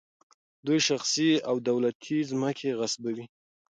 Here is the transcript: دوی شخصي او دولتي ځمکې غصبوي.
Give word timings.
دوی 0.65 0.79
شخصي 0.87 1.29
او 1.49 1.55
دولتي 1.69 2.17
ځمکې 2.31 2.69
غصبوي. 2.79 3.25